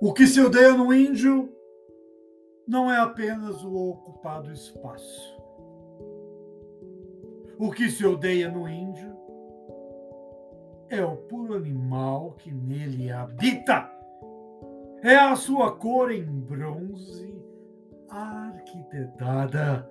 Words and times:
O 0.00 0.12
que 0.12 0.28
se 0.28 0.40
odeia 0.40 0.74
no 0.74 0.94
índio 0.94 1.52
não 2.68 2.92
é 2.92 2.98
apenas 2.98 3.64
o 3.64 3.74
ocupado 3.74 4.52
espaço. 4.52 5.36
O 7.58 7.72
que 7.72 7.90
se 7.90 8.06
odeia 8.06 8.48
no 8.48 8.68
índio 8.68 9.12
é 10.88 11.04
o 11.04 11.16
puro 11.16 11.54
animal 11.54 12.34
que 12.34 12.52
nele 12.52 13.10
habita. 13.10 13.90
É 15.02 15.16
a 15.16 15.34
sua 15.34 15.72
cor 15.76 16.12
em 16.12 16.24
bronze 16.24 17.36
arquitetada, 18.08 19.90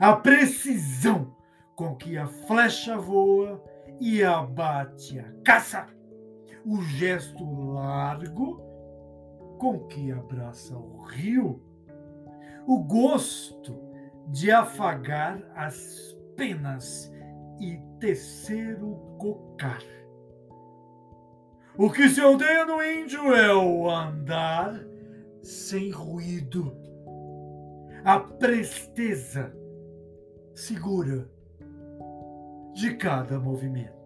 a 0.00 0.16
precisão 0.16 1.36
com 1.76 1.94
que 1.94 2.18
a 2.18 2.26
flecha 2.26 2.98
voa 2.98 3.62
e 4.00 4.24
abate 4.24 5.20
a 5.20 5.32
caça, 5.44 5.86
o 6.66 6.82
gesto 6.82 7.44
largo 7.72 8.73
com 9.58 9.86
que 9.86 10.12
abraça 10.12 10.76
o 10.76 11.02
rio, 11.02 11.62
o 12.66 12.82
gosto 12.82 13.78
de 14.28 14.50
afagar 14.50 15.42
as 15.54 16.16
penas 16.36 17.12
e 17.60 17.78
tecer 17.98 18.82
o 18.82 18.94
cocar. 19.18 19.82
O 21.76 21.90
que 21.90 22.08
se 22.08 22.20
odeia 22.20 22.64
no 22.64 22.82
índio 22.82 23.34
é 23.34 23.54
o 23.54 23.90
andar 23.90 24.80
sem 25.42 25.90
ruído, 25.90 26.72
a 28.04 28.18
presteza 28.20 29.52
segura 30.54 31.28
de 32.74 32.94
cada 32.94 33.38
movimento. 33.38 34.03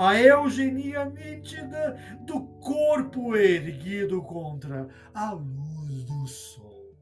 A 0.00 0.16
eugenia 0.16 1.06
nítida 1.06 1.98
do 2.20 2.40
corpo 2.60 3.34
erguido 3.34 4.22
contra 4.22 4.88
a 5.12 5.32
luz 5.32 6.04
do 6.04 6.24
sol. 6.28 6.94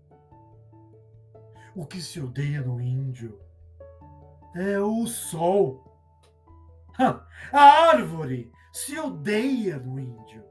O 1.75 1.85
que 1.85 2.01
se 2.01 2.19
odeia 2.19 2.63
no 2.63 2.81
índio 2.81 3.39
é 4.55 4.81
o 4.81 5.07
sol. 5.07 5.85
A 7.53 7.61
árvore 7.91 8.51
se 8.73 8.99
odeia 8.99 9.77
no 9.77 10.01
índio. 10.01 10.43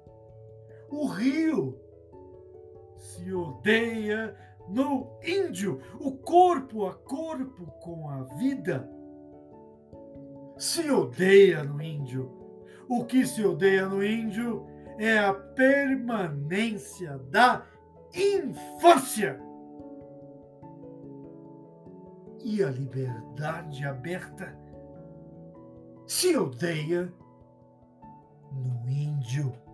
O 0.91 1.07
rio 1.07 1.81
se 2.95 3.33
odeia 3.33 4.37
no 4.69 5.19
índio. 5.23 5.81
O 5.99 6.11
corpo 6.11 6.85
a 6.85 6.93
corpo 6.93 7.65
com 7.81 8.07
a 8.07 8.21
vida 8.37 8.87
se 10.57 10.89
odeia 10.89 11.63
no 11.63 11.81
índio. 11.81 12.31
O 12.87 13.05
que 13.05 13.25
se 13.25 13.43
odeia 13.43 13.87
no 13.87 14.03
índio 14.03 14.65
é 14.97 15.17
a 15.17 15.33
permanência 15.33 17.17
da 17.29 17.65
infância. 18.13 19.39
E 22.43 22.63
a 22.63 22.69
liberdade 22.69 23.85
aberta 23.85 24.55
se 26.05 26.37
odeia 26.37 27.11
no 28.51 28.89
índio. 28.89 29.64